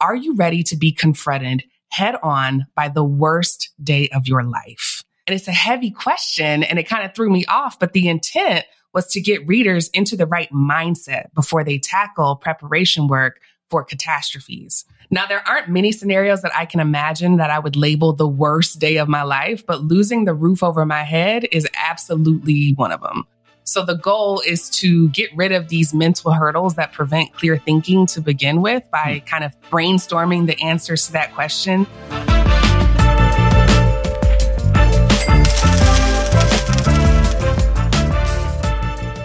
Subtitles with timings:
[0.00, 5.02] Are you ready to be confronted head on by the worst day of your life?
[5.26, 8.64] And it's a heavy question and it kind of threw me off, but the intent
[8.94, 13.40] was to get readers into the right mindset before they tackle preparation work
[13.70, 14.84] for catastrophes.
[15.10, 18.78] Now, there aren't many scenarios that I can imagine that I would label the worst
[18.78, 23.00] day of my life, but losing the roof over my head is absolutely one of
[23.00, 23.24] them.
[23.68, 28.06] So the goal is to get rid of these mental hurdles that prevent clear thinking
[28.06, 29.26] to begin with by hmm.
[29.26, 31.86] kind of brainstorming the answers to that question.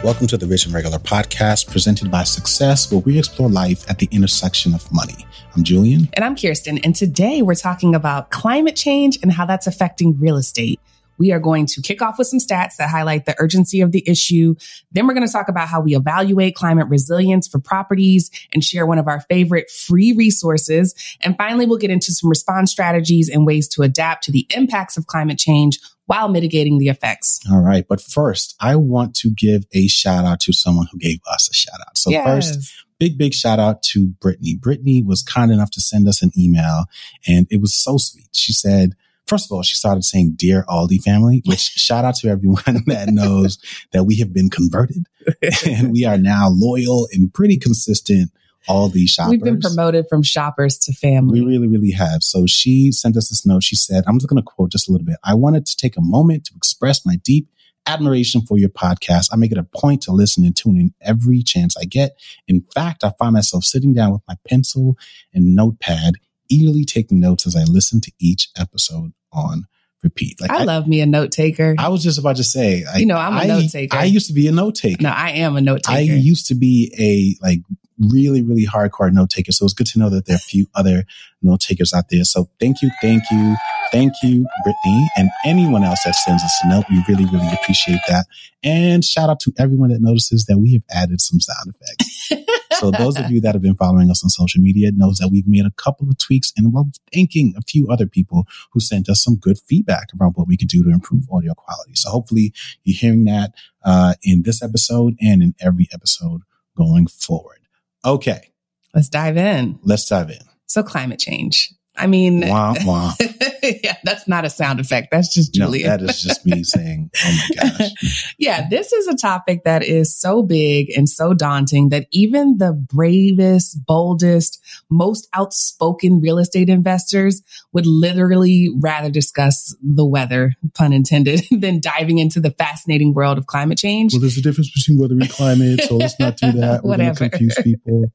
[0.04, 4.00] Welcome to the Rich and Regular podcast presented by Success, where we explore life at
[4.00, 5.26] the intersection of money.
[5.56, 6.10] I'm Julien.
[6.12, 6.82] And I'm Kiersten.
[6.84, 10.82] And today we're talking about climate change and how that's affecting real estate.
[11.24, 14.04] We are going to kick off with some stats that highlight the urgency of the
[14.06, 14.56] issue.
[14.92, 18.86] Then we're going to talk about how we evaluate climate resilience for properties and share
[18.86, 20.94] one of our favorite free resources.
[21.22, 24.98] And finally, we'll get into some response strategies and ways to adapt to the impacts
[24.98, 27.40] of climate change while mitigating the effects.
[27.50, 27.86] All right.
[27.88, 31.54] But first, I want to give a shout out to someone who gave us a
[31.54, 31.98] shout out.
[31.98, 32.26] So yes.
[32.26, 34.58] first, big, big shout out to Brittany.
[34.58, 36.84] Brittany was kind enough to send us an email
[37.26, 38.28] and it was so sweet.
[38.34, 38.96] She said,
[39.28, 43.10] First of all, she started saying, Dear Aldi family, which shout out to everyone that
[43.10, 43.58] knows
[43.92, 45.06] that we have been converted
[45.66, 48.32] and we are now loyal and pretty consistent
[48.68, 49.32] Aldi shoppers.
[49.32, 51.42] We've been promoted from shoppers to family.
[51.42, 52.22] We really, really have.
[52.22, 53.64] So she sent us this note.
[53.64, 55.18] She said, I'm just going to quote just a little bit.
[55.24, 57.50] I wanted to take a moment to express my deep
[57.86, 59.30] admiration for your podcast.
[59.32, 62.18] I make it a point to listen and tune in every chance I get.
[62.48, 64.98] In fact, I find myself sitting down with my pencil
[65.34, 66.16] and notepad,
[66.50, 69.68] eagerly taking notes as I listen to each episode on
[70.04, 70.40] repeat.
[70.42, 71.76] Like I, I, love me a note taker.
[71.78, 73.98] I was just about to say, like, you know, I'm a I, note taker.
[73.98, 75.02] I used to be a note taker.
[75.02, 76.14] No, I am a note taker.
[76.14, 77.60] I used to be a like
[78.00, 79.52] really, really hardcore note taker.
[79.52, 81.06] So it's good to know that there are a few other
[81.42, 82.24] note takers out there.
[82.24, 83.56] So thank you, thank you,
[83.92, 86.86] thank you, Brittany, and anyone else that sends us a note.
[86.90, 88.26] We really, really appreciate that.
[88.64, 92.32] And shout out to everyone that notices that we have added some sound effects.
[92.80, 95.48] so those of you that have been following us on social media knows that we've
[95.48, 99.24] made a couple of tweaks and we're thanking a few other people who sent us
[99.24, 101.94] some good feedback around what we could do to improve audio quality.
[101.96, 106.42] So hopefully you're hearing that uh, in this episode and in every episode
[106.78, 107.60] going forward.
[108.06, 108.52] Okay.
[108.94, 109.80] Let's dive in.
[109.84, 110.40] Let's dive in.
[110.68, 111.74] So climate change.
[111.96, 113.14] I mean, wah, wah.
[113.64, 115.10] yeah, that's not a sound effect.
[115.12, 115.88] That's just Julien.
[115.88, 118.36] No, that is just me saying, oh my gosh.
[118.40, 122.74] yeah, this is a topic that is so big and so daunting that even the
[122.74, 124.60] bravest, boldest,
[124.90, 127.44] most outspoken real estate investors
[127.74, 133.46] would literally rather discuss the weather, pun intended, than diving into the fascinating world of
[133.46, 134.14] climate change.
[134.14, 136.84] Well, there's a difference between weather and climate, so let's not do that.
[136.84, 138.12] We're to confuse people.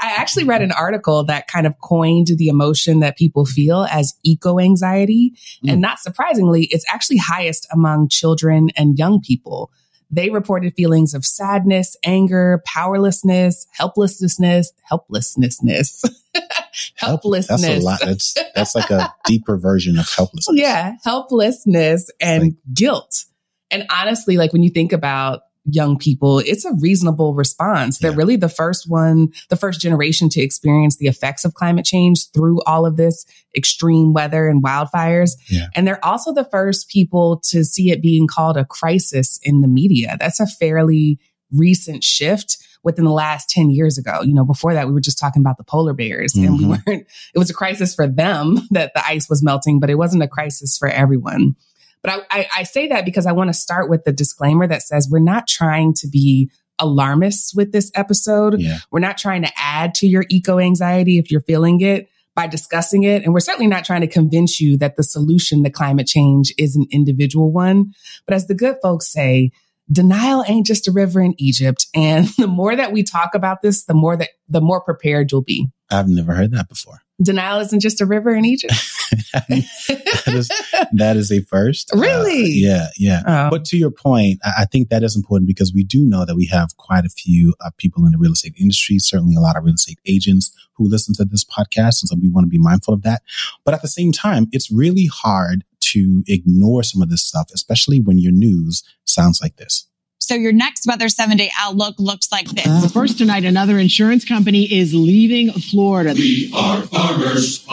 [0.00, 4.14] I actually read an article that kind of coined the emotion that people feel as
[4.24, 5.32] eco anxiety.
[5.64, 5.72] Mm.
[5.72, 9.70] And not surprisingly, it's actually highest among children and young people.
[10.10, 16.02] They reported feelings of sadness, anger, powerlessness, helplessness, helplessness,
[16.96, 17.62] helplessness.
[17.62, 18.00] That's a lot.
[18.04, 20.60] That's, that's like a deeper version of helplessness.
[20.60, 20.96] Yeah.
[21.02, 23.24] Helplessness and like, guilt.
[23.70, 27.98] And honestly, like when you think about young people, it's a reasonable response.
[27.98, 32.30] They're really the first one, the first generation to experience the effects of climate change
[32.32, 33.24] through all of this
[33.56, 35.32] extreme weather and wildfires.
[35.48, 35.66] Yeah.
[35.74, 39.68] And they're also the first people to see it being called a crisis in the
[39.68, 40.16] media.
[40.18, 41.18] That's a fairly
[41.52, 44.22] recent shift within the last 10 years ago.
[44.22, 46.46] You know, before that, we were just talking about the polar bears mm-hmm.
[46.46, 46.90] and we mm-hmm.
[46.90, 50.22] weren't, it was a crisis for them that the ice was melting, but it wasn't
[50.22, 51.54] a crisis for everyone.
[52.02, 54.82] But I, I, I say that because I want to start with the disclaimer that
[54.82, 58.60] says we're not trying to be alarmists with this episode.
[58.60, 58.78] Yeah.
[58.90, 63.04] We're not trying to add to your eco anxiety if you're feeling it by discussing
[63.04, 63.22] it.
[63.22, 66.76] And we're certainly not trying to convince you that the solution to climate change is
[66.76, 67.92] an individual one.
[68.26, 69.52] But as the good folks say,
[69.90, 71.86] denial ain't just a river in Egypt.
[71.94, 75.42] And the more that we talk about this, the more that the more prepared you'll
[75.42, 75.70] be.
[75.90, 77.02] I've never heard that before.
[77.22, 78.72] Denial isn't just a river in Egypt.
[79.34, 80.48] that, is,
[80.92, 81.94] that is a first.
[81.94, 82.44] Uh, really?
[82.44, 83.22] Uh, yeah, yeah.
[83.26, 83.50] Oh.
[83.50, 86.34] But to your point, I, I, think that is important because we do know that
[86.34, 89.56] we have quite a few uh, people in the real estate industry, certainly a lot
[89.56, 92.02] of real estate agents who listen to this podcast.
[92.02, 93.22] And so we want to be mindful of that.
[93.64, 98.00] But at the same time, it's really hard to ignore some of this stuff, especially
[98.00, 99.88] when your news sounds like this.
[100.22, 102.66] So your next weather seven day outlook looks like this.
[102.66, 106.14] Uh, first tonight, another insurance company is leaving Florida.
[106.14, 107.66] We are farmers.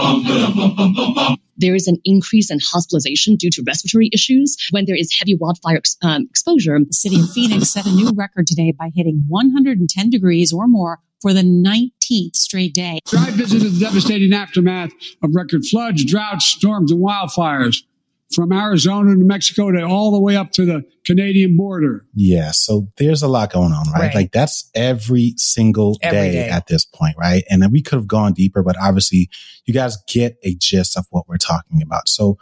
[1.57, 5.77] there is an increase in hospitalization due to respiratory issues when there is heavy wildfire
[5.77, 6.80] ex- um, exposure.
[6.80, 10.98] The city of Phoenix set a new record today by hitting 110 degrees or more
[11.21, 13.00] for the 19th straight day.
[13.16, 17.83] I visited the devastating aftermath of record floods, droughts, storms, and wildfires
[18.33, 22.05] from Arizona to Mexico to all the way up to the Canadian border.
[22.13, 22.51] Yeah.
[22.51, 24.01] So there's a lot going on, right?
[24.01, 24.15] Right.
[24.15, 26.49] Like that's every single Every day, day.
[26.49, 27.43] at this point, right?
[27.49, 29.29] And then we could have gone deeper, but obviously
[29.65, 32.07] you guys get a gist of what we're talking about.
[32.07, 32.37] So,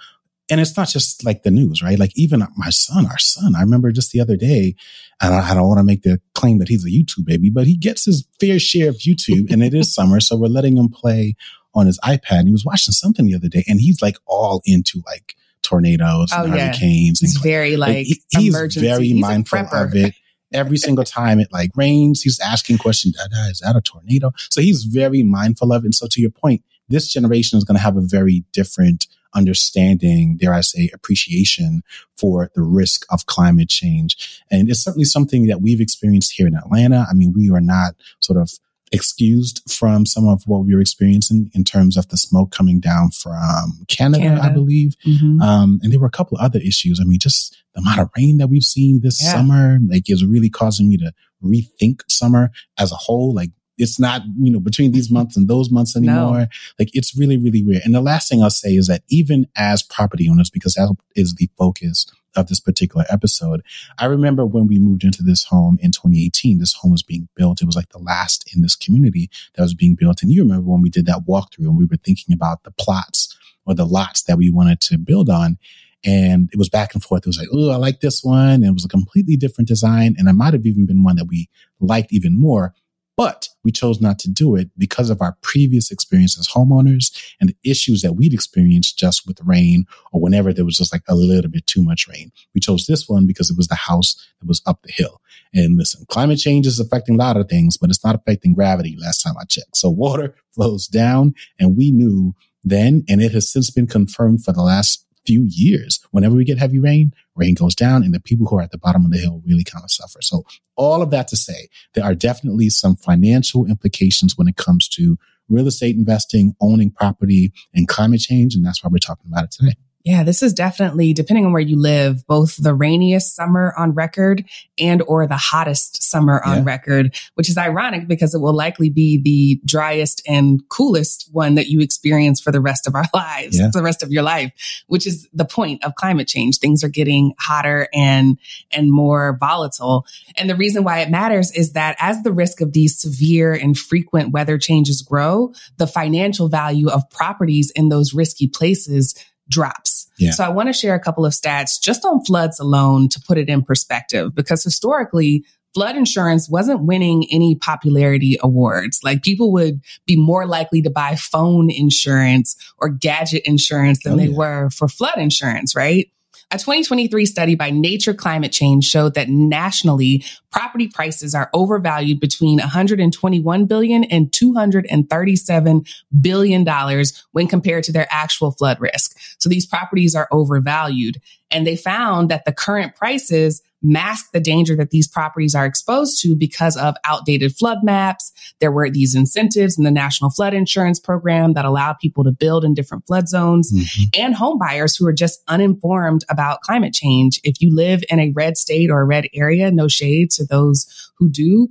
[0.50, 2.00] and it's not just like the news, right?
[2.00, 4.76] Like even my son, our son, I remember just the other day,
[5.22, 7.68] and I, I don't want to make the claim that he's a YouTube baby, but
[7.68, 10.20] he gets his fair share of YouTube and it is summer.
[10.20, 11.36] So we're letting him play
[11.74, 12.40] on his iPad.
[12.40, 15.36] And he was watching something the other day and he's like all into like
[15.68, 16.68] tornadoes Oh, and yeah.
[16.68, 17.22] hurricanes.
[17.22, 20.14] and He's very like, he- he's very He's mindful of it.
[20.54, 23.18] Every single time it like rains, he's asking questions.
[23.52, 24.32] Is that a tornado?
[24.50, 25.88] So he's very mindful of it.
[25.88, 30.38] And so to your point, this generation is going to have a very different understanding,
[30.38, 31.84] dare I say, appreciation
[32.18, 34.42] for the risk of climate change.
[34.50, 37.06] And it's certainly something that we've experienced here in Atlanta.
[37.10, 38.52] I mean, we are not sort of
[38.92, 43.12] excused from some of what we were experiencing in terms of the smoke coming down
[43.12, 44.54] from Canada, I Canada.
[44.54, 44.96] believe.
[45.06, 45.42] Mhm.
[45.42, 47.00] Um, and there were a couple of other issues.
[47.00, 49.34] I mean, just the amount of rain that we've seen this Yeah.
[49.34, 51.12] summer, like is really causing me to
[51.44, 53.34] rethink summer as a whole.
[53.34, 56.48] Like it's not, you know, between these months and those months anymore.
[56.80, 57.84] Like it's really, really weird.
[57.86, 61.36] And the last thing I'll say is that even as property owners, because that is
[61.36, 62.06] the focus
[62.38, 63.62] of this particular episode,
[63.98, 67.62] I remember when we moved into this home in 2018, this home was being built.
[67.62, 70.22] It was like the last in this community that was being built.
[70.22, 73.36] And you remember when we did that walkthrough and we were thinking about the plots
[73.66, 75.58] or the lots that we wanted to build on.
[76.06, 77.24] And it was back and forth.
[77.24, 78.50] It was like, oh, I like this one.
[78.50, 80.16] And it was a completely different design.
[80.18, 81.50] And it might have even been one that we
[81.80, 82.74] liked even more.
[83.18, 87.12] But we chose not to do it because of our previous experience as homeowners
[87.42, 91.02] and the issues that we'd experienced just with rain or whenever there was just like
[91.10, 92.32] a little bit too much rain.
[92.54, 95.20] We chose this one because it was the house that was up the hill.
[95.52, 98.96] And listen, climate change is affecting a lot of things, but it's not affecting gravity
[99.00, 99.78] last time I checked.
[99.78, 104.52] So water flows down and we knew then, and it has since been confirmed for
[104.52, 106.00] the last few years.
[106.12, 108.78] Whenever we get heavy rain, rain goes down and the people who are at the
[108.78, 110.20] bottom of the hill really kind of suffer.
[110.22, 110.46] So
[110.76, 115.18] all of that to say, there are definitely some financial implications when it comes to
[115.50, 118.56] real estate investing, owning property and climate change.
[118.56, 119.76] And that's why we're talking about it today.
[120.08, 124.46] Yeah, this is definitely depending on where you live, both the rainiest summer on record
[124.80, 126.64] and or the hottest summer on Yeah.
[126.64, 131.68] record, which is ironic because it will likely be the driest and coolest one that
[131.68, 133.70] you experience for the rest of our lives, Yeah.
[133.74, 134.54] the rest of your life,
[134.88, 136.60] which is the point of climate change.
[136.60, 138.38] Things are getting hotter and
[138.72, 140.06] and more volatile.
[140.38, 143.78] And the reason why it matters is that as the risk of these severe and
[143.78, 149.14] frequent weather changes grow, the financial value of properties in those risky places
[149.50, 150.08] drops.
[150.18, 150.32] Yeah.
[150.32, 153.38] So I want to share a couple of stats just on floods alone to put
[153.38, 159.00] it in perspective, because historically, flood insurance wasn't winning any popularity awards.
[159.04, 164.18] Like people would be more likely to buy phone insurance or gadget insurance than Oh,
[164.18, 164.38] they yeah.
[164.38, 166.10] were for flood insurance, right?
[166.50, 172.60] A 2023 study by Nature Climate Change showed that nationally, property prices are overvalued between
[172.60, 175.86] 121 billion and 237
[176.22, 179.18] billion dollars when compared to their actual flood risk.
[179.40, 181.18] So these properties are overvalued.
[181.52, 186.20] And they found that the current prices mask the danger that these properties are exposed
[186.22, 188.32] to because of outdated flood maps.
[188.60, 192.66] There were these incentives in the National Flood Insurance Program that allowed people to build
[192.66, 194.18] in different flood zones Mhm.
[194.18, 197.40] and home buyers who are just uninformed about climate change.
[197.44, 200.88] If you live in a red state or a red area, no shade to those
[201.20, 201.68] who do.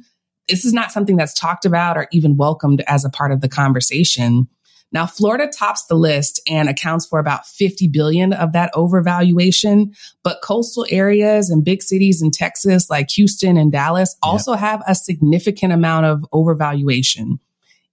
[0.49, 3.49] This is not something that's talked about or even welcomed as a part of the
[3.49, 4.47] conversation.
[4.93, 10.40] Now, Florida tops the list and accounts for about 50 billion of that overvaluation, but
[10.43, 14.33] coastal areas and big cities in Texas like Houston and Dallas Yep.
[14.33, 17.38] also have a significant amount of overvaluation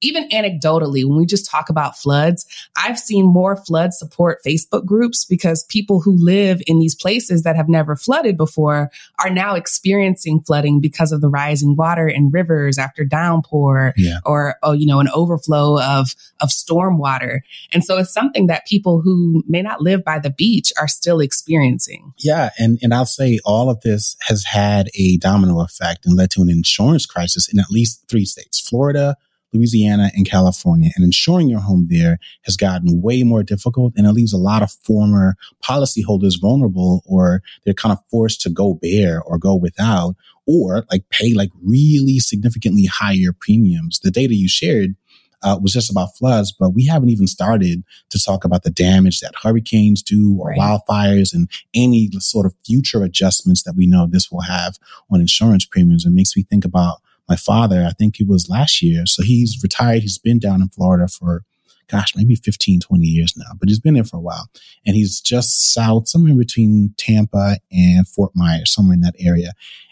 [0.03, 2.45] even anecdotally, when we just talk about floods,
[2.77, 7.55] I've seen more flood support Facebook groups because people who live in these places that
[7.55, 12.77] have never flooded before are now experiencing flooding because of the rising water in rivers
[12.77, 14.19] after downpour Yeah.
[14.25, 17.43] or, oh, you know, an overflow of, of storm water.
[17.72, 21.19] And so it's something that people who may not live by the beach are still
[21.19, 22.13] experiencing.
[22.19, 26.31] Yeah, and and I'll say all of this has had a domino effect and led
[26.31, 29.15] to an insurance crisis in at least three states: Florida,
[29.53, 30.91] Louisiana, and California.
[30.95, 34.62] And insuring your home there has gotten way more difficult, and it leaves a lot
[34.63, 40.15] of former policyholders vulnerable, or they're kind of forced to go bare or go without,
[40.45, 44.00] or like pay like really significantly higher premiums.
[44.00, 44.95] The data you shared
[45.41, 49.19] uh, was just about floods, but we haven't even started to talk about the damage
[49.19, 50.57] that hurricanes do or Right.
[50.60, 54.77] wildfires and any sort of future adjustments that we know this will have
[55.12, 56.05] on insurance premiums.
[56.05, 59.06] It makes me think about my father, I think it was last year.
[59.06, 60.01] So he's retired.
[60.01, 61.44] He's been down in Florida for,
[61.88, 64.50] gosh, maybe 15, 20 years now, but he's been there for a while.
[64.86, 69.51] And he's just south, somewhere between Tampa and Fort Myers, somewhere in that area.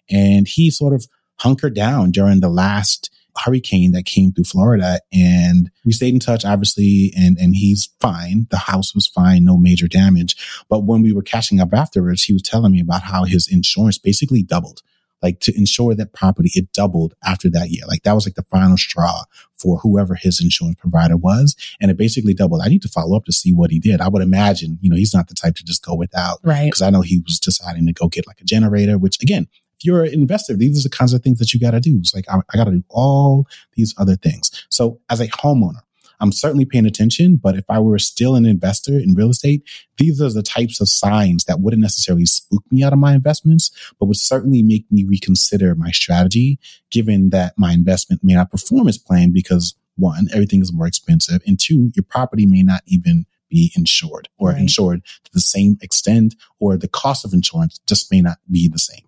[0.09, 1.07] And he sort of
[1.39, 6.43] hunkered down during the last hurricane that came through Florida and we stayed in touch,
[6.43, 8.47] obviously, and, and he's fine.
[8.51, 10.35] The house was fine, no major damage.
[10.69, 13.97] But when we were catching up afterwards, he was telling me about how his insurance
[13.97, 14.81] basically doubled
[15.21, 17.83] like to insure that property, it doubled after that year.
[17.87, 19.23] Like that was like the final straw
[19.55, 21.55] for whoever his insurance provider was.
[21.79, 22.61] And it basically doubled.
[22.63, 24.01] I need to follow up to see what he did.
[24.01, 26.39] I would imagine, you know, he's not the type to just go without.
[26.43, 26.71] Right.
[26.71, 29.47] Cause I know he was deciding to go get like a generator, which again,
[29.79, 31.97] if you're an investor, these are the kinds of things that you got to do.
[31.97, 34.51] It's like, I, I got to do all these other things.
[34.69, 35.81] So as a homeowner,
[36.21, 39.63] I'm certainly paying attention, but if I were still an investor in real estate,
[39.97, 43.71] these are the types of signs that wouldn't necessarily spook me out of my investments,
[43.99, 46.59] but would certainly make me reconsider my strategy,
[46.91, 51.41] given that my investment may not perform as planned because one, everything is more expensive,
[51.45, 54.59] and two, your property may not even be insured or right.
[54.59, 58.79] insured to the same extent, or the cost of insurance just may not be the
[58.79, 59.05] same.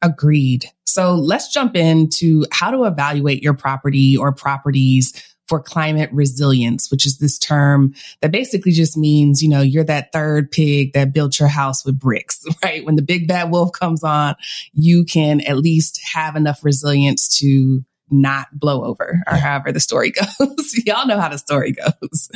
[0.00, 0.66] Agreed.
[0.84, 5.12] So let's jump into how to evaluate your property or properties
[5.48, 10.12] for climate resilience, which is this term that basically just means, you know, you're that
[10.12, 12.84] third pig that built your house with bricks, right?
[12.84, 14.34] When the big bad wolf comes on,
[14.72, 20.10] you can at least have enough resilience to not blow over or however the story
[20.38, 20.74] goes.
[20.84, 22.28] Y'all know how the story goes.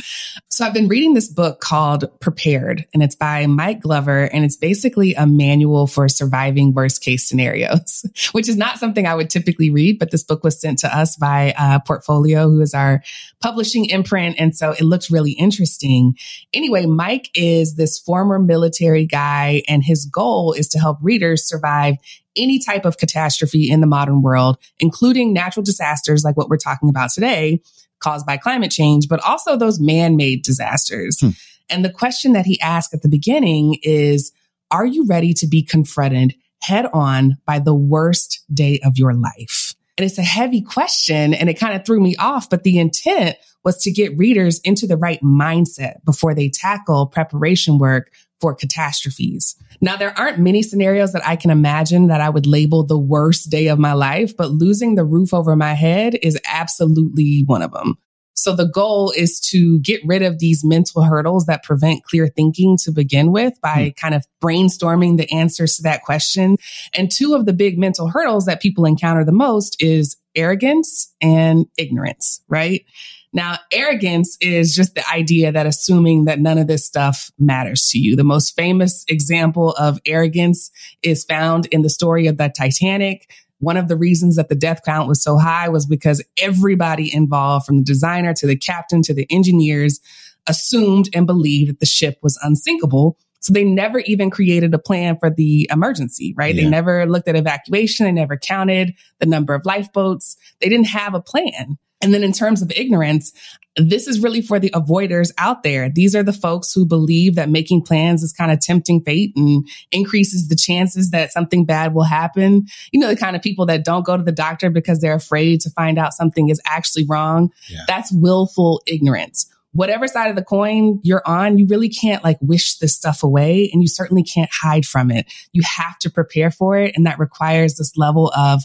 [0.48, 4.56] So I've been reading this book called Prepared and it's by Mike Glover and it's
[4.56, 9.70] basically a manual for surviving worst case scenarios, which is not something I would typically
[9.70, 13.02] read, but this book was sent to us by uh, Portfolio, who is our
[13.40, 14.36] publishing imprint.
[14.38, 16.16] And so it looks really interesting.
[16.52, 21.96] Anyway, Mike is this former military guy and his goal is to help readers survive
[22.36, 26.88] any type of catastrophe in the modern world, including natural disasters like what we're talking
[26.88, 27.60] about today
[27.98, 31.18] caused by climate change, but also those man-made disasters.
[31.20, 31.30] Hmm.
[31.68, 34.32] And the question that he asked at the beginning is,
[34.70, 39.72] are you ready to be confronted head on by the worst day of your life?
[39.98, 43.36] And it's a heavy question and it kind of threw me off, but the intent
[43.64, 49.56] was to get readers into the right mindset before they tackle preparation work for catastrophes.
[49.80, 53.50] Now, there aren't many scenarios that I can imagine that I would label the worst
[53.50, 57.72] day of my life, but losing the roof over my head is absolutely one of
[57.72, 57.96] them.
[58.38, 62.76] So the goal is to get rid of these mental hurdles that prevent clear thinking
[62.82, 63.96] to begin with by mm.
[63.96, 66.58] kind of brainstorming the answers to that question.
[66.94, 71.66] And two of the big mental hurdles that people encounter the most is arrogance and
[71.78, 72.84] ignorance, right?
[73.32, 77.98] Now, arrogance is just the idea that assuming that none of this stuff matters to
[77.98, 78.16] you.
[78.16, 80.70] The most famous example of arrogance
[81.02, 83.30] is found in the story of the Titanic.
[83.58, 87.66] One of the reasons that the death count was so high was because everybody involved,
[87.66, 90.00] from the designer to the captain to the engineers,
[90.46, 93.18] assumed and believed that the ship was unsinkable.
[93.40, 96.54] So they never even created a plan for the emergency, right?
[96.54, 96.64] Yeah.
[96.64, 98.06] They never looked at evacuation.
[98.06, 100.36] They never counted the number of lifeboats.
[100.60, 101.78] They didn't have a plan.
[102.02, 103.32] And then in terms of ignorance,
[103.76, 105.88] this is really for the avoiders out there.
[105.88, 109.66] These are the folks who believe that making plans is kind of tempting fate and
[109.92, 112.66] increases the chances that something bad will happen.
[112.90, 115.60] You know, the kind of people that don't go to the doctor because they're afraid
[115.62, 117.50] to find out something is actually wrong.
[117.68, 117.80] Yeah.
[117.86, 119.50] That's willful ignorance.
[119.72, 123.68] Whatever side of the coin you're on, you really can't like wish this stuff away
[123.72, 125.30] and you certainly can't hide from it.
[125.52, 126.96] You have to prepare for it.
[126.96, 128.62] And that requires this level of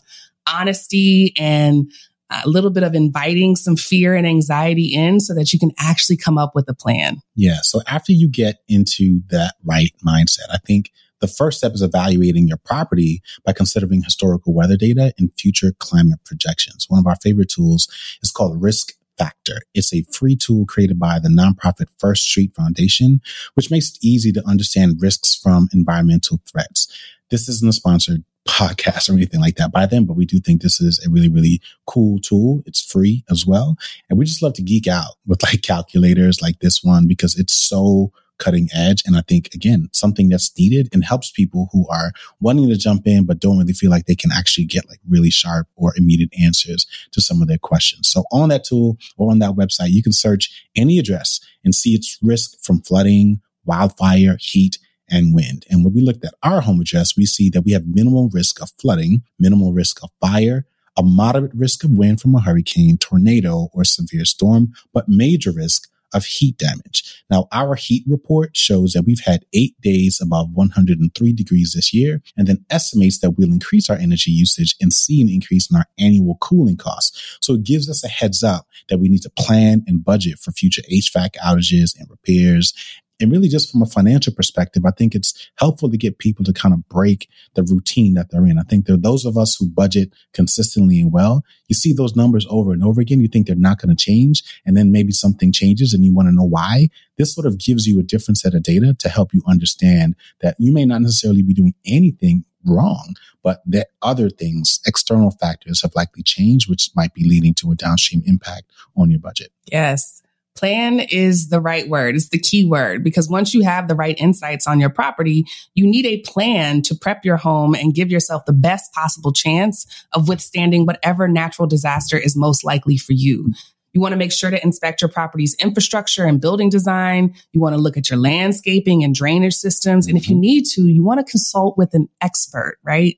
[0.48, 1.92] honesty and
[2.32, 6.18] a little bit of inviting some fear and anxiety in so that you can actually
[6.18, 7.18] come up with a plan.
[7.36, 7.58] Yeah.
[7.62, 12.48] So after you get into that right mindset, I think the first step is evaluating
[12.48, 16.88] your property by considering historical weather data and future climate projections.
[16.90, 17.88] One of our favorite tools
[18.24, 19.62] is called Risk Factor.
[19.76, 23.22] It's a free tool created by the nonprofit First Street Foundation,
[23.54, 26.88] which makes it easy to understand risks from environmental threats.
[27.30, 30.62] This isn't a sponsored podcast or anything like that by them, but we do think
[30.62, 32.64] this is a really, really cool tool.
[32.66, 33.78] It's free as well.
[34.10, 37.56] And we just love to geek out with like calculators like this one because it's
[37.56, 39.04] so cutting edge.
[39.06, 43.06] And I think again, something that's needed and helps people who are wanting to jump
[43.06, 46.32] in, but don't really feel like they can actually get like really sharp or immediate
[46.42, 48.10] answers to some of their questions.
[48.10, 51.92] So on that tool or on that website, you can search any address and see
[51.92, 54.80] its risk from flooding, wildfire, heat,
[55.12, 55.66] and wind.
[55.70, 58.62] And when we looked at our home address, we see that we have minimal risk
[58.62, 60.66] of flooding, minimal risk of fire,
[60.98, 65.90] a moderate risk of wind from a hurricane, tornado, or severe storm, but major risk
[66.14, 67.24] of heat damage.
[67.30, 72.22] Now, our heat report shows that we've had eight days above 103 degrees this year
[72.38, 75.86] and then estimates that we'll increase our energy usage and see an increase in our
[75.98, 77.38] annual cooling costs.
[77.42, 80.52] So it gives us a heads up that we need to plan and budget for
[80.52, 82.74] future HVAC outages and repairs
[83.22, 86.54] and really just from a financial perspective, I think it's helpful to get people to
[86.54, 88.58] kind of break the routine that they're in.
[88.58, 91.44] I think there are those of us who budget consistently and well.
[91.68, 93.22] You see those numbers over and over again.
[93.22, 94.44] You think they're not going to change.
[94.66, 96.90] And then maybe something changes and you want to know why.
[97.18, 100.56] This sort of gives you a different set of data to help you understand that
[100.58, 105.96] you may not necessarily be doing anything wrong, but that other things, external factors have
[105.96, 108.64] likely changed, which might be leading to a downstream impact
[108.96, 109.52] on your budget.
[109.66, 110.21] Yes.
[110.56, 112.16] Plan is the right word.
[112.16, 115.88] It's the key word because once you have the right insights on your property, you
[115.88, 120.28] need a plan to prep your home and give yourself the best possible chance of
[120.28, 123.52] withstanding whatever natural disaster is most likely for you.
[123.94, 127.34] You want to make sure to inspect your property's infrastructure and building design.
[127.52, 130.08] You want to look at your landscaping and drainage systems.
[130.08, 130.42] And if you mm-hmm.
[130.42, 133.18] need to, you want to consult with an expert, right?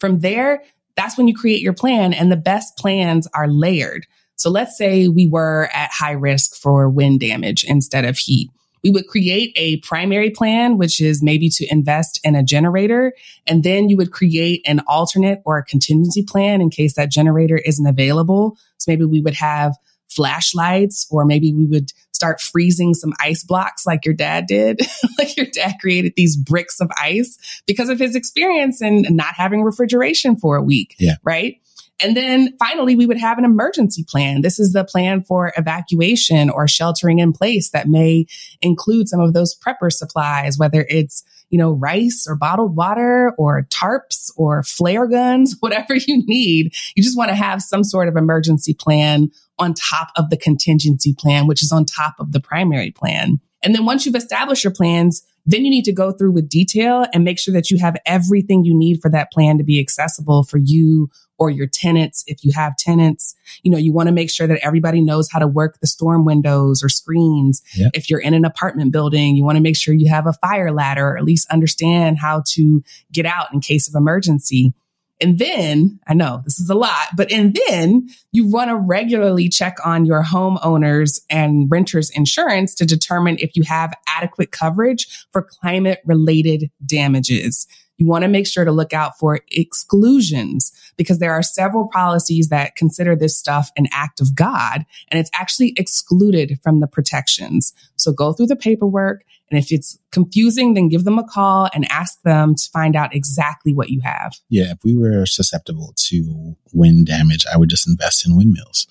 [0.00, 0.62] From there,
[0.96, 4.06] that's when you create your plan and the best plans are layered.
[4.36, 8.50] So let's say we were at high risk for wind damage instead of heat.
[8.82, 13.14] We would create a primary plan, which is maybe to invest in a generator.
[13.46, 17.56] And then you would create an alternate or a contingency plan in case that generator
[17.56, 18.58] isn't available.
[18.76, 19.74] So maybe we would have
[20.10, 24.80] flashlights or maybe we would start freezing some ice blocks like your dad did.
[25.18, 29.62] like your dad created these bricks of ice because of his experience in not having
[29.62, 30.94] refrigeration for a week.
[30.98, 31.14] Yeah.
[31.24, 31.60] Right.
[32.00, 34.42] And then finally, we would have an emergency plan.
[34.42, 38.26] This is the plan for evacuation or sheltering in place that may
[38.60, 41.24] include some of those prepper supplies, whether it's
[41.54, 46.74] you know, rice or bottled water or tarps or flare guns, whatever you need.
[46.96, 51.14] You just want to have some sort of emergency plan on top of the contingency
[51.16, 53.38] plan, which is on top of the primary plan.
[53.62, 57.06] And then once you've established your plans, then you need to go through with detail
[57.12, 60.42] and make sure that you have everything you need for that plan to be accessible
[60.42, 62.24] for you or your tenants.
[62.26, 65.38] If you have tenants, you know, you want to make sure that everybody knows how
[65.38, 67.62] to work the storm windows or screens.
[67.74, 67.90] Yep.
[67.94, 70.72] If you're in an apartment building, you want to make sure you have a fire
[70.72, 74.74] ladder or at least understand how to get out in case of emergency.
[75.20, 79.48] And then I know this is a lot, but and then you want to regularly
[79.48, 85.42] check on your homeowners and renters insurance to determine if you have adequate coverage for
[85.42, 87.66] climate related damages.
[87.96, 92.48] You want to make sure to look out for exclusions because there are several policies
[92.48, 97.72] that consider this stuff an act of God and it's actually excluded from the protections.
[97.96, 99.24] So go through the paperwork.
[99.50, 103.14] And if it's confusing, then give them a call and ask them to find out
[103.14, 104.34] exactly what you have.
[104.48, 104.72] Yeah.
[104.72, 108.86] If we were susceptible to wind damage, I would just invest in windmills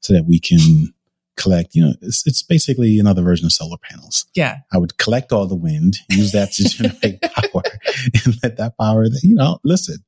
[0.00, 0.92] so that we can
[1.38, 4.26] collect, you know, it's, it's basically another version of solar panels.
[4.34, 4.58] Yeah.
[4.72, 7.62] I would collect all the wind, use that to generate power
[8.24, 9.98] and let that power, you know, listen,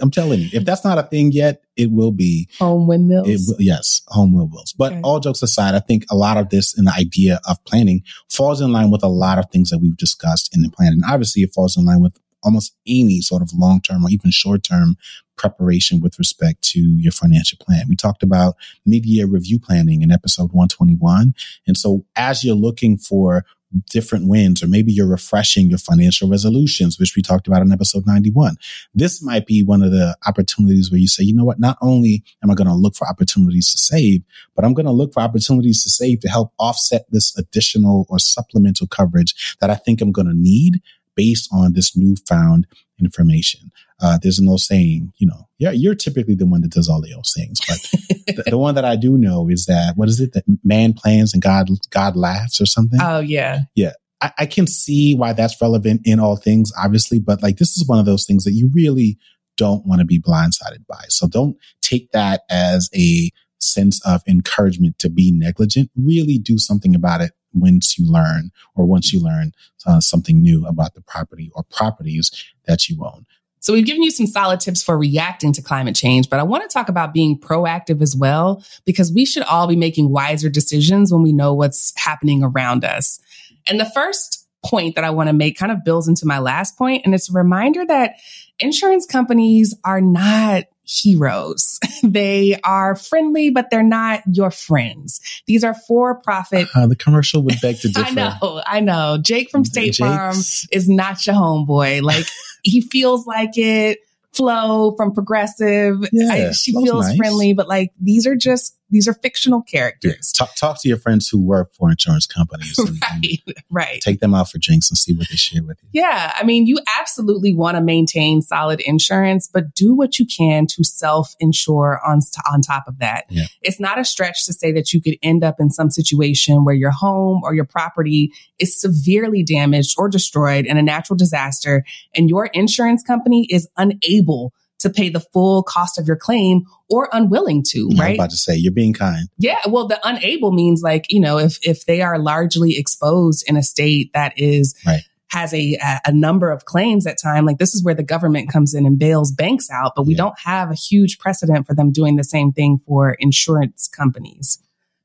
[0.00, 3.28] I'm telling you, if that's not a thing yet, it will be home windmills.
[3.28, 4.72] It will, yes, home windmills.
[4.72, 5.00] But okay.
[5.02, 8.60] all jokes aside, I think a lot of this in the idea of planning falls
[8.60, 10.92] in line with a lot of things that we've discussed in the plan.
[10.92, 14.30] And obviously it falls in line with almost any sort of long term or even
[14.30, 14.96] short term
[15.36, 17.86] preparation with respect to your financial plan.
[17.88, 21.34] We talked about mid year review planning in episode 121.
[21.66, 23.44] And so as you're looking for
[23.90, 28.06] different wins, or maybe you're refreshing your financial resolutions, which we talked about in episode
[28.06, 28.56] 91.
[28.94, 31.60] This might be one of the opportunities where you say, you know what?
[31.60, 34.22] Not only am I going to look for opportunities to save,
[34.54, 38.18] but I'm going to look for opportunities to save to help offset this additional or
[38.18, 40.80] supplemental coverage that I think I'm going to need
[41.14, 42.66] based on this newfound
[43.02, 43.70] information.
[44.00, 47.00] Uh, there's an old saying, you know, yeah, you're typically the one that does all
[47.00, 47.78] the old sayings, but
[48.36, 51.32] the, the, one that I do know is that what is it that man plans
[51.32, 52.98] and God God laughs or something?
[53.02, 53.92] Oh yeah, yeah.
[54.20, 57.86] I, I can see why that's relevant in all things, obviously, but like this is
[57.86, 59.18] one of those things that you really
[59.56, 61.04] don't want to be blindsided by.
[61.08, 65.90] So don't take that as a sense of encouragement to be negligent.
[65.96, 69.52] Really do something about it once you learn or once you learn
[69.86, 72.30] uh, something new about the property or properties
[72.66, 73.26] that you own.
[73.60, 76.68] So we've given you some solid tips for reacting to climate change, but I want
[76.68, 81.12] to talk about being proactive as well, because we should all be making wiser decisions
[81.12, 83.20] when we know what's happening around us.
[83.68, 86.76] And the first point that I want to make kind of builds into my last
[86.76, 88.16] point, and it's a reminder that
[88.58, 91.78] insurance companies are not heroes.
[92.02, 95.20] they are friendly, but they're not your friends.
[95.46, 96.68] These are for profit.
[96.74, 98.06] Uh, the commercial would beg to differ.
[98.06, 99.18] I know, I know.
[99.22, 99.98] Jake from State Jake's...
[99.98, 100.36] Farm
[100.70, 102.02] is not your homeboy.
[102.02, 102.26] Like
[102.62, 103.98] he feels like it.
[104.34, 107.16] Flo from Progressive, yeah, I, she feels nice.
[107.18, 110.30] friendly, but like these are just these are fictional characters.
[110.32, 112.78] Talk, talk to your friends who work for insurance companies.
[112.78, 112.90] And,
[113.22, 114.00] right, right.
[114.00, 116.02] Take them out for drinks and see what they share with you.
[116.02, 120.66] Yeah, I mean, you absolutely want to maintain solid insurance, but do what you can
[120.68, 122.20] to self-insure on
[122.52, 123.24] on top of that.
[123.30, 123.44] Yeah.
[123.62, 126.74] It's not a stretch to say that you could end up in some situation where
[126.74, 132.28] your home or your property is severely damaged or destroyed in a natural disaster and
[132.28, 134.52] your insurance company is unable
[134.82, 137.90] to pay the full cost of your claim or unwilling to, right?
[137.90, 138.14] I was right?
[138.16, 139.28] about to say, you're being kind.
[139.38, 143.56] Yeah, well, the unable means like, you know, if if they are largely exposed in
[143.56, 145.00] a state that is Right.
[145.30, 148.50] has a a- a number of claims at time, like this is where the government
[148.50, 150.18] comes in and bails banks out, but we Yeah.
[150.18, 154.58] don't have a huge precedent for them doing the same thing for insurance companies.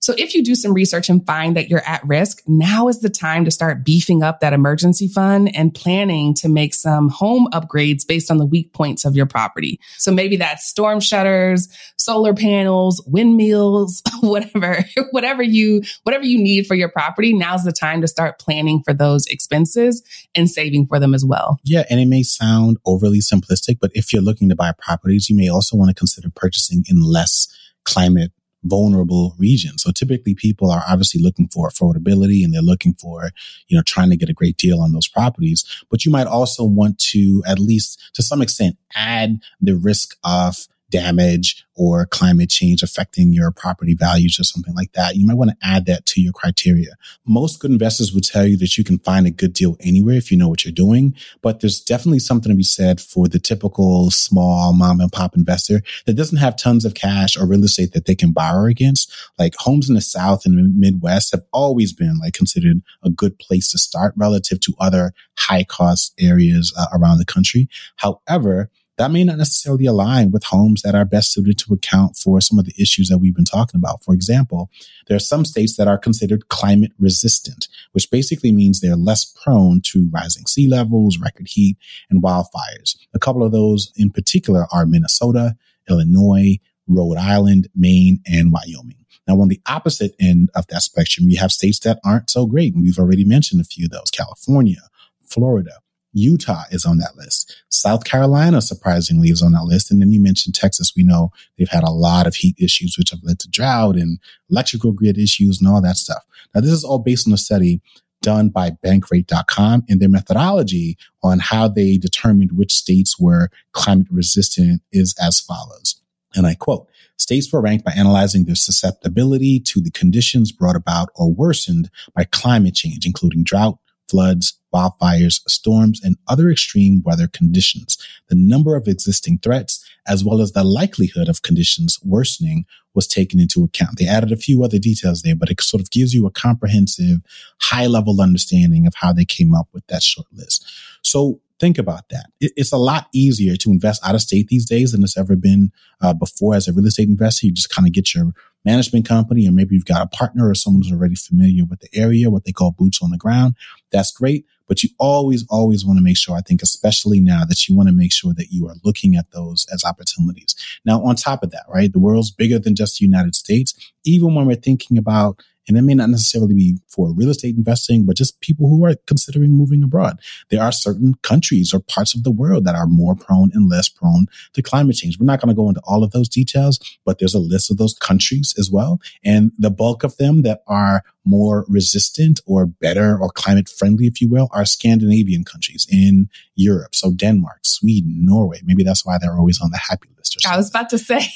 [0.07, 3.09] So if you do some research and find that you're at risk, now is the
[3.09, 8.07] time to start beefing up that emergency fund and planning to make some home upgrades
[8.07, 9.81] based on the weak points of your property.
[9.97, 11.67] So maybe that's storm shutters,
[11.97, 17.33] solar panels, windmills, whatever, whatever you, whatever you need for your property.
[17.33, 20.01] Now's the time to start planning for those expenses
[20.33, 21.59] and saving for them as well.
[21.65, 25.35] Yeah, and it may sound overly simplistic, but if you're looking to buy properties, you
[25.35, 27.49] may also want to consider purchasing in less
[27.83, 28.31] climate
[28.67, 29.83] vulnerable regions.
[29.83, 33.31] So typically people are obviously looking for affordability and they're looking for,
[33.67, 35.65] you know, trying to get a great deal on those properties.
[35.89, 40.67] But you might also want to, at least to some extent, add the risk of
[40.89, 45.15] damage or climate change affecting your property values or something like that.
[45.15, 46.95] You might want to add that to your criteria.
[47.25, 50.31] Most good investors would tell you that you can find a good deal anywhere if
[50.31, 51.13] you know what you're doing.
[51.41, 55.81] But there's definitely something to be said for the typical small mom and pop investor
[56.05, 59.13] that doesn't have tons of cash or real estate that they can borrow against.
[59.37, 63.37] Like homes in the South and the Midwest have always been like considered a good
[63.39, 67.69] place to start relative to other high cost areas uh, around the country.
[67.97, 72.41] However, that may not necessarily align with homes that are best suited to account for
[72.41, 74.03] some of the issues that we've been talking about.
[74.03, 74.69] For example,
[75.07, 79.81] there are some states that are considered climate resistant, which basically means they're less prone
[79.85, 81.77] to rising sea levels, record heat,
[82.09, 82.97] and wildfires.
[83.13, 85.55] A couple of those in particular are Minnesota,
[85.89, 86.57] Illinois,
[86.87, 89.05] Rhode Island, Maine, and Wyoming.
[89.27, 92.73] Now, on the opposite end of that spectrum, you have states that aren't so great.
[92.73, 94.81] And we've already mentioned a few of those California,
[95.25, 95.79] Florida,
[96.13, 97.55] Utah is on that list.
[97.69, 99.91] South Carolina, surprisingly, is on that list.
[99.91, 100.93] And then you mentioned Texas.
[100.95, 104.19] We know they've had a lot of heat issues, which have led to drought and
[104.49, 106.23] electrical grid issues and all that stuff.
[106.55, 107.81] Now, this is all based on a study
[108.21, 114.81] done by bankrate.com and their methodology on how they determined which states were climate resistant
[114.91, 116.01] is as follows.
[116.35, 121.09] And I quote, states were ranked by analyzing their susceptibility to the conditions brought about
[121.15, 123.77] or worsened by climate change, including drought,
[124.09, 127.97] floods, wildfires, storms, and other extreme weather conditions.
[128.29, 133.39] The number of existing threats, as well as the likelihood of conditions worsening, was taken
[133.39, 133.97] into account.
[133.97, 137.19] They added a few other details there, but it sort of gives you a comprehensive,
[137.61, 140.65] high level understanding of how they came up with that short list.
[141.03, 142.27] So think about that.
[142.39, 145.71] It's a lot easier to invest out of state these days than it's ever been
[146.01, 147.47] uh, before as a real estate investor.
[147.47, 148.33] You just kind of get your
[148.65, 151.89] management company, or maybe you've got a partner or someone who's already familiar with the
[151.93, 153.55] area, what they call boots on the ground.
[153.91, 154.45] That's great.
[154.67, 157.89] But you always, always want to make sure, I think, especially now that you want
[157.89, 160.55] to make sure that you are looking at those as opportunities.
[160.85, 163.73] Now, on top of that, right, the world's bigger than just the United States.
[164.03, 168.05] Even when we're thinking about and it may not necessarily be for real estate investing,
[168.05, 170.19] but just people who are considering moving abroad.
[170.49, 173.89] There are certain countries or parts of the world that are more prone and less
[173.89, 175.19] prone to climate change.
[175.19, 177.77] We're not going to go into all of those details, but there's a list of
[177.77, 178.99] those countries as well.
[179.23, 184.21] And the bulk of them that are more resistant or better or climate friendly, if
[184.21, 186.95] you will, are Scandinavian countries in Europe.
[186.95, 188.61] So Denmark, Sweden, Norway.
[188.63, 190.55] Maybe that's why they're always on the happy list or something.
[190.55, 191.19] I was about to say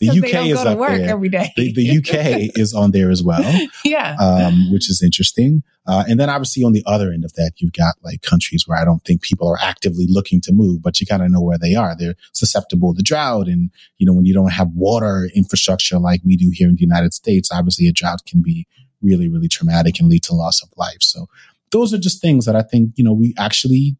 [0.00, 1.10] The UK they don't is go to up work there.
[1.10, 1.52] every day.
[1.56, 3.42] The, the UK is on there as well
[3.84, 4.16] yeah.
[4.18, 5.62] um, which is interesting.
[5.86, 8.78] Uh, and then obviously on the other end of that, you've got like countries where
[8.78, 11.58] I don't think people are actively looking to move, but you kind of know where
[11.58, 11.96] they are.
[11.96, 13.46] They're susceptible to drought.
[13.46, 16.80] And, you know, when you don't have water infrastructure like we do here in the
[16.80, 18.66] United States, obviously a drought can be
[19.02, 21.00] really, really traumatic and lead to loss of life.
[21.00, 21.26] So
[21.70, 23.96] those are just things that I think, you know, we actually,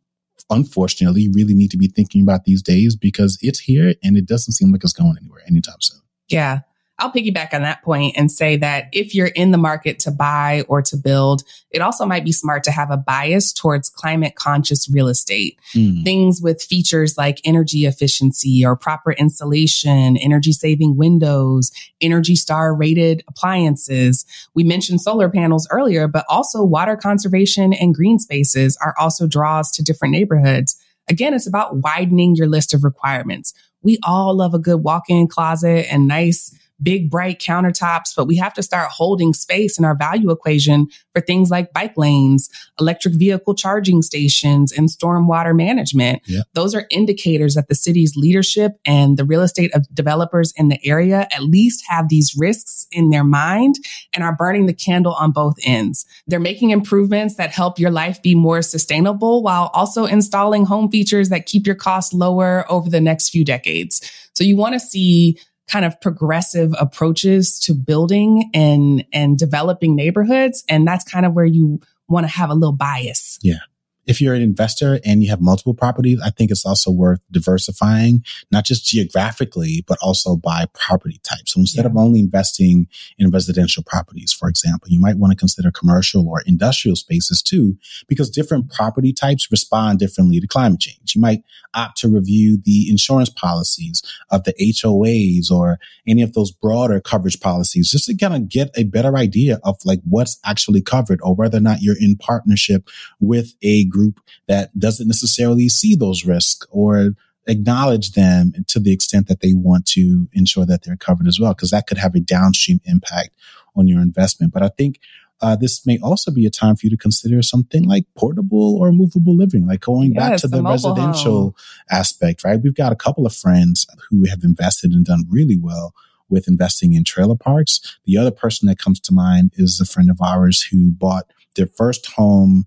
[0.51, 4.55] unfortunately, really need to be thinking about these days because it's here and it doesn't
[4.55, 6.01] seem like it's going anywhere anytime soon.
[6.29, 6.61] Yeah.
[6.99, 10.65] I'll piggyback on that point and say that if you're in the market to buy
[10.67, 14.89] or to build, it also might be smart to have a bias towards climate conscious
[14.89, 15.59] real estate.
[15.75, 16.05] Mm.
[16.05, 23.23] Things with features like energy efficiency or proper insulation, energy saving windows, Energy Star rated
[23.29, 24.25] appliances.
[24.55, 29.71] We mentioned solar panels earlier, but also water conservation and green spaces are also draws
[29.73, 30.77] to different neighborhoods.
[31.09, 33.53] Again, it's about widening your list of requirements.
[33.83, 38.37] We all love a good walk in closet and nice big, bright countertops, but we
[38.37, 43.15] have to start holding space in our value equation for things like bike lanes, electric
[43.15, 46.23] vehicle charging stations, and stormwater management.
[46.27, 46.43] Yeah.
[46.55, 50.85] Those are indicators that the city's leadership and the real estate of developers in the
[50.87, 53.77] area at least have these risks in their mind
[54.13, 56.05] and are burning the candle on both ends.
[56.27, 61.29] They're making improvements that help your life be more sustainable while also installing home features
[61.31, 64.01] that keep your costs lower over the next few decades.
[64.35, 70.65] So you want to see kind of progressive approaches to building and and developing neighborhoods
[70.69, 73.39] and that's kind of where you want to have a little bias.
[73.43, 73.59] Yeah
[74.07, 78.25] if you're an investor and you have multiple properties, I think it's also worth diversifying,
[78.51, 81.47] not just geographically, but also by property type.
[81.47, 81.91] So instead yeah.
[81.91, 82.87] of only investing
[83.19, 87.77] in residential properties, for example, you might want to consider commercial or industrial spaces too,
[88.09, 91.15] because different property types respond differently to climate change.
[91.15, 91.43] You might
[91.75, 97.41] opt to review the insurance policies of the HOAs or any of those broader coverage
[97.41, 101.35] policies just to kind of get a better idea of like what's actually covered or
[101.35, 102.89] whether or not you're in partnership
[103.21, 107.11] with a group that doesn't necessarily see those risks or
[107.47, 111.55] acknowledge them to the extent that they want to ensure that they're covered as well,
[111.55, 113.31] because that could have a downstream impact
[113.75, 114.53] on your investment.
[114.53, 114.99] But I think
[115.41, 118.91] uh, this may also be a time for you to consider something like portable or
[118.91, 121.55] movable living, like going yes, back to the, residential home.
[121.91, 122.61] aspect, right?
[122.63, 125.95] We've got a couple of friends who have invested and done really well
[126.29, 127.99] with investing in trailer parks.
[128.07, 131.69] The other person that comes to mind is a friend of ours who bought their
[131.69, 132.67] first home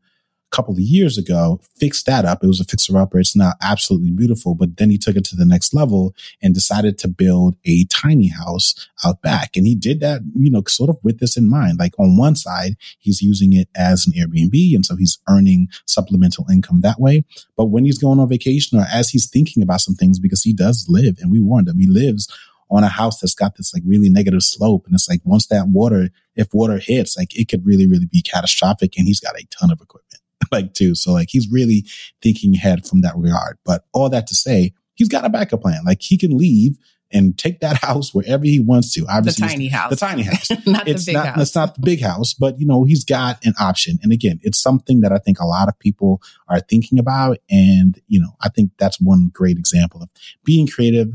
[0.52, 2.44] couple of years ago, fixed that up.
[2.44, 3.20] It was a fixer upper.
[3.20, 4.56] It's now absolutely beautiful.
[4.56, 8.30] But then he took it to the next level and decided to build a tiny
[8.30, 9.56] house out back.
[9.56, 11.80] And he did that, you know, sort of with this in mind.
[11.80, 14.76] Like on one side, he's using it as an Airbnb.
[14.76, 17.26] And so he's earning supplemental income that way.
[17.56, 20.54] But when he's going on vacation or as he's thinking about some things, because he
[20.54, 22.28] does live and we warned him, he lives
[22.72, 24.86] on a house that's got this like really negative slope.
[24.86, 28.22] And it's like once that water, if water hits, like it could really, really be
[28.22, 28.98] catastrophic.
[28.98, 30.09] And he's got a ton of equipment.
[30.52, 30.96] like too.
[30.96, 31.86] So like he's really
[32.22, 33.58] thinking ahead from that regard.
[33.66, 35.84] But all that to say, he's got a backup plan.
[35.86, 36.78] Like he can leave
[37.12, 39.06] and take that house wherever he wants to.
[39.10, 39.90] Obviously, the tiny house.
[39.90, 40.50] The tiny house.
[40.66, 41.42] not it's the big not, house.
[41.42, 44.00] It's not the big house, but you know, he's got an option.
[44.04, 47.38] And again, it's something that I think a lot of people are thinking about.
[47.50, 50.10] And, you know, I think that's one great example of
[50.44, 51.10] being creative,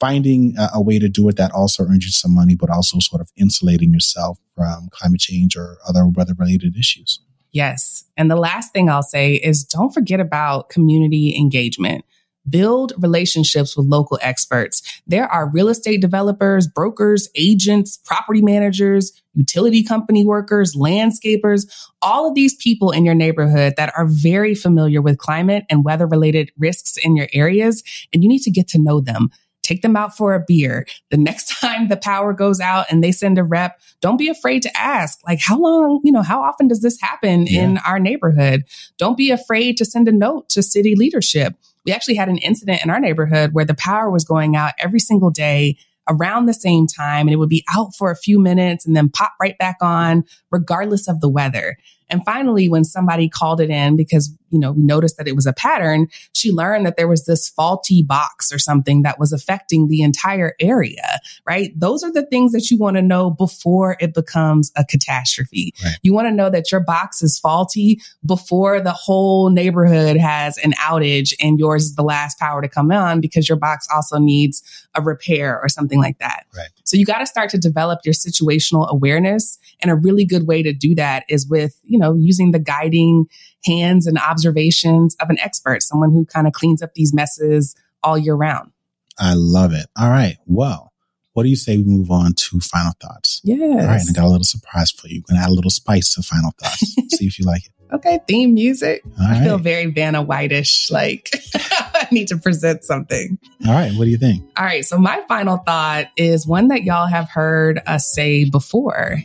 [0.00, 2.98] finding a, a way to do it that also earns you some money, but also
[3.00, 7.20] sort of insulating yourself from climate change or other weather related issues.
[7.52, 8.04] Yes.
[8.16, 12.04] And the last thing I'll say is don't forget about community engagement.
[12.48, 15.02] Build relationships with local experts.
[15.06, 21.66] There are real estate developers, brokers, agents, property managers, utility company workers, landscapers,
[22.00, 26.06] all of these people in your neighborhood that are very familiar with climate and weather
[26.06, 27.82] related risks in your areas.
[28.14, 29.30] And you need to get to know them
[29.68, 30.86] take them out for a beer.
[31.10, 34.62] The next time the power goes out and they send a rep, don't be afraid
[34.62, 37.62] to ask, like, how long, you know, how often does this happen yeah.
[37.62, 38.64] in our neighborhood?
[38.96, 41.54] Don't be afraid to send a note to city leadership.
[41.84, 45.00] We actually had an incident in our neighborhood where the power was going out every
[45.00, 45.76] single day
[46.08, 49.10] around the same time and it would be out for a few minutes and then
[49.10, 51.76] pop right back on regardless of the weather.
[52.10, 55.46] And finally, when somebody called it in because, you know, we noticed that it was
[55.46, 59.88] a pattern, she learned that there was this faulty box or something that was affecting
[59.88, 61.72] the entire area, right?
[61.78, 65.74] Those are the things that you want to know before it becomes a catastrophe.
[65.84, 65.94] Right.
[66.02, 70.72] You want to know that your box is faulty before the whole neighborhood has an
[70.72, 74.62] outage and yours is the last power to come on because your box also needs
[74.94, 76.46] a repair or something like that.
[76.56, 76.68] Right.
[76.84, 79.58] So you got to start to develop your situational awareness.
[79.80, 83.26] And a really good way to do that is with, you know, using the guiding
[83.64, 88.16] hands and observations of an expert, someone who kind of cleans up these messes all
[88.18, 88.70] year round.
[89.18, 89.86] I love it.
[89.98, 90.36] All right.
[90.46, 90.92] Well,
[91.32, 93.40] what do you say we move on to final thoughts?
[93.44, 93.60] Yes.
[93.60, 94.00] All right.
[94.08, 95.22] I got a little surprise for you.
[95.28, 96.78] To add a little spice to final thoughts.
[97.16, 97.72] See if you like it.
[97.92, 98.20] Okay.
[98.28, 99.02] Theme music.
[99.18, 99.44] All I right.
[99.44, 100.90] feel very Vanna Whitish.
[100.90, 103.38] Like I need to present something.
[103.66, 103.92] All right.
[103.94, 104.42] What do you think?
[104.56, 104.84] All right.
[104.84, 109.18] So my final thought is one that y'all have heard us say before.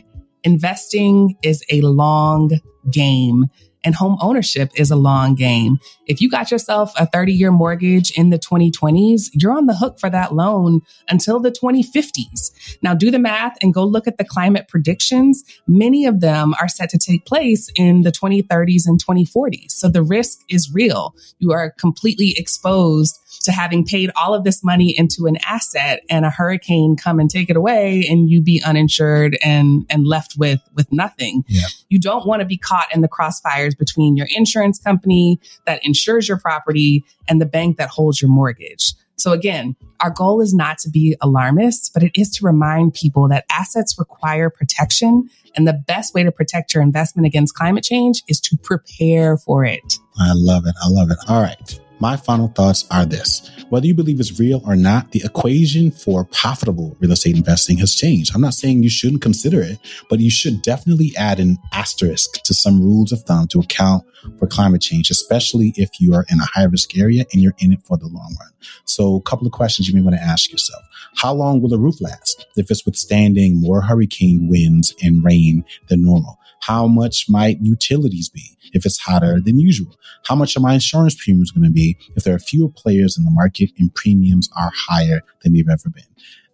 [0.44, 2.50] Investing is a long
[2.90, 3.46] game
[3.84, 5.78] and home ownership is a long game.
[6.06, 10.00] If you got yourself a 30 year mortgage in the 2020s, you're on the hook
[10.00, 12.78] for that loan until the 2050s.
[12.82, 15.44] Now do the math and go look at the climate predictions.
[15.66, 19.70] Many of them are set to take place in the 2030s and 2040s.
[19.70, 21.14] So the risk is real.
[21.38, 26.24] You are completely exposed to having paid all of this money into an asset and
[26.24, 30.60] a hurricane come and take it away and you be uninsured and, and left with,
[30.74, 31.44] with nothing.
[31.48, 31.66] Yeah.
[31.88, 36.28] You don't want to be caught in the crossfires between your insurance company that insures
[36.28, 38.94] your property and the bank that holds your mortgage.
[39.16, 43.28] So again, our goal is not to be alarmist, but it is to remind people
[43.28, 45.30] that assets require protection.
[45.56, 49.64] And the best way to protect your investment against climate change is to prepare for
[49.64, 49.94] it.
[50.18, 50.74] I love it.
[50.82, 51.18] I love it.
[51.28, 51.80] All right.
[52.04, 53.50] My final thoughts are this.
[53.70, 57.94] Whether you believe it's real or not, the equation for profitable real estate investing has
[57.94, 58.32] changed.
[58.34, 59.78] I'm not saying you shouldn't consider it,
[60.10, 64.04] but you should definitely add an asterisk to some rules of thumb to account
[64.38, 67.72] for climate change, especially if you are in a high risk area and you're in
[67.72, 68.50] it for the long run.
[68.84, 70.82] So a couple of questions you may want to ask yourself.
[71.16, 76.04] How long will a roof last if it's withstanding more hurricane winds and rain than
[76.04, 76.38] normal?
[76.62, 79.96] How much might utilities be if it's hotter than usual?
[80.26, 83.24] How much are my insurance premiums going to be if there are fewer players in
[83.24, 86.04] the market and premiums are higher than they've ever been?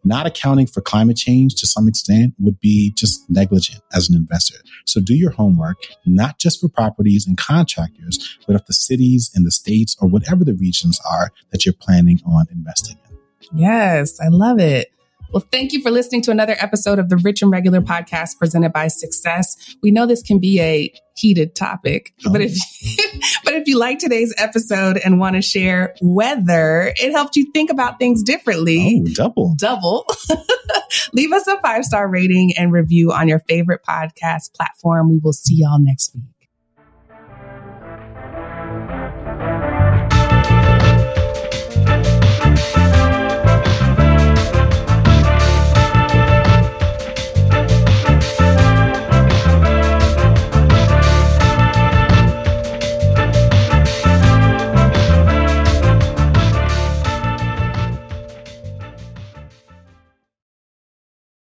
[0.03, 4.59] Not accounting for climate change to some extent would be just negligent as an investor.
[4.87, 9.47] So do your homework, not just for properties and contractors, but of the cities and
[9.47, 13.10] the states or whatever the regions are that you're planning on investing in.
[13.53, 14.93] Yes, I love it.
[15.33, 18.73] Well, thank you for listening to another episode of the Rich and Regular podcast presented
[18.73, 19.77] by Success.
[19.81, 22.33] We know this can be a heated topic, oh.
[22.33, 23.21] but if oh.
[23.45, 27.71] but if you like today's episode and want to share whether it helped you think
[27.71, 30.05] about things differently, oh, double, double,
[31.13, 35.11] leave us a five star rating and review on your favorite podcast platform.
[35.11, 36.40] We will see y'all next week.